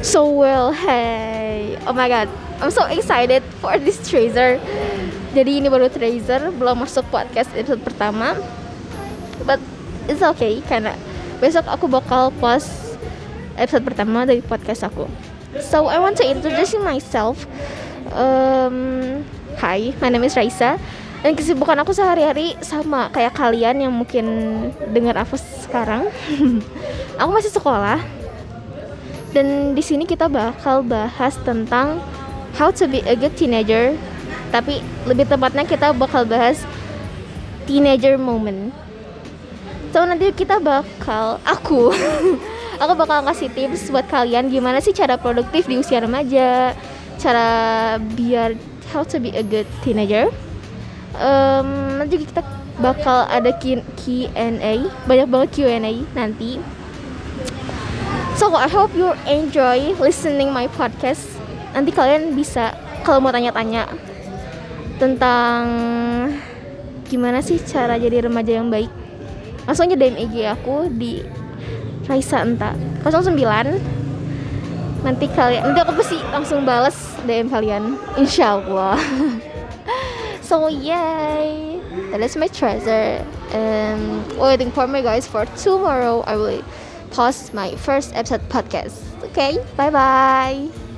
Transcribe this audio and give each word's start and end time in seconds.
So 0.00 0.32
well, 0.32 0.72
hey, 0.72 1.76
oh 1.84 1.92
my 1.92 2.08
god, 2.08 2.32
I'm 2.64 2.72
so 2.72 2.88
excited 2.88 3.44
for 3.60 3.76
this 3.76 4.00
tracer. 4.00 4.56
Jadi 5.36 5.60
ini 5.60 5.68
baru 5.68 5.92
tracer, 5.92 6.48
belum 6.56 6.88
masuk 6.88 7.04
podcast 7.12 7.52
episode 7.52 7.84
pertama. 7.84 8.32
But 9.44 9.60
it's 10.08 10.24
okay 10.24 10.64
karena 10.64 10.96
besok 11.44 11.68
aku 11.68 11.84
bakal 11.84 12.32
post 12.40 12.96
episode 13.60 13.84
pertama 13.84 14.24
dari 14.24 14.40
podcast 14.40 14.88
aku. 14.88 15.04
So 15.60 15.92
I 15.92 16.00
want 16.00 16.16
to 16.16 16.24
introduce 16.24 16.72
myself. 16.80 17.44
Um, 18.16 19.20
hi, 19.60 19.92
my 20.00 20.08
name 20.08 20.24
is 20.24 20.32
Raisa. 20.32 20.80
Dan 21.20 21.36
kesibukan 21.36 21.76
aku 21.76 21.92
sehari-hari 21.92 22.56
sama 22.64 23.12
kayak 23.12 23.36
kalian 23.36 23.84
yang 23.84 23.92
mungkin 23.92 24.24
dengar 24.96 25.20
aku 25.20 25.36
sekarang. 25.36 26.08
aku 27.20 27.30
masih 27.36 27.52
sekolah 27.52 28.19
dan 29.30 29.78
di 29.78 29.82
sini 29.82 30.02
kita 30.06 30.26
bakal 30.26 30.82
bahas 30.82 31.38
tentang 31.46 32.02
how 32.58 32.74
to 32.74 32.90
be 32.90 33.02
a 33.06 33.14
good 33.14 33.34
teenager. 33.38 33.94
Tapi 34.50 34.82
lebih 35.06 35.30
tepatnya 35.30 35.62
kita 35.62 35.94
bakal 35.94 36.26
bahas 36.26 36.66
teenager 37.70 38.18
moment. 38.18 38.74
So 39.94 40.02
nanti 40.02 40.34
kita 40.34 40.58
bakal 40.58 41.38
aku 41.46 41.94
aku 42.82 42.92
bakal 42.98 43.22
kasih 43.26 43.50
tips 43.54 43.90
buat 43.94 44.06
kalian 44.10 44.50
gimana 44.50 44.82
sih 44.82 44.94
cara 44.94 45.14
produktif 45.14 45.70
di 45.70 45.78
usia 45.78 46.02
remaja, 46.02 46.74
cara 47.22 47.48
biar 48.18 48.58
how 48.90 49.06
to 49.06 49.22
be 49.22 49.30
a 49.38 49.46
good 49.46 49.66
teenager. 49.86 50.26
Um, 51.14 51.98
nanti 51.98 52.22
kita 52.22 52.42
bakal 52.78 53.26
ada 53.28 53.50
Q&A, 53.60 54.74
banyak 55.04 55.26
banget 55.28 55.48
Q&A 55.52 55.94
nanti 56.16 56.58
So 58.40 58.48
I 58.56 58.72
hope 58.72 58.96
you 58.96 59.12
enjoy 59.28 59.92
listening 60.00 60.48
my 60.48 60.64
podcast. 60.72 61.28
Nanti 61.76 61.92
kalian 61.92 62.32
bisa 62.32 62.72
kalau 63.04 63.20
mau 63.20 63.28
tanya-tanya 63.28 63.84
tentang 64.96 65.60
gimana 67.04 67.44
sih 67.44 67.60
cara 67.60 68.00
jadi 68.00 68.24
remaja 68.24 68.56
yang 68.56 68.72
baik. 68.72 68.88
Langsung 69.68 69.92
aja 69.92 69.96
DM 70.00 70.16
IG 70.16 70.56
aku 70.56 70.88
di 70.88 71.20
Raisa 72.08 72.40
Enta 72.40 72.72
09 73.04 73.36
nanti 75.04 75.28
kalian 75.36 75.60
nanti 75.60 75.80
aku 75.84 76.00
pasti 76.00 76.16
langsung 76.32 76.64
bales 76.64 76.96
DM 77.28 77.52
kalian 77.52 78.00
insya 78.16 78.56
Allah 78.56 78.96
so 80.48 80.64
yay 80.72 81.76
that 82.08 82.24
is 82.24 82.40
my 82.40 82.48
treasure 82.48 83.20
and 83.52 84.24
waiting 84.40 84.72
for 84.72 84.88
me 84.88 85.04
guys 85.04 85.28
for 85.28 85.44
tomorrow 85.60 86.24
I 86.24 86.40
will 86.40 86.64
post 87.10 87.54
my 87.54 87.74
first 87.76 88.14
episode 88.14 88.42
podcast. 88.48 89.02
Okay, 89.24 89.58
bye 89.76 89.90
bye. 89.90 90.89